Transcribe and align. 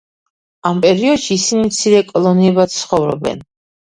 ამ 0.69 0.79
პერიოდში 0.85 1.37
ისინი 1.41 1.67
მცირე 1.67 2.01
კოლონიებად 2.09 2.73
ცხოვრობენ. 2.79 3.45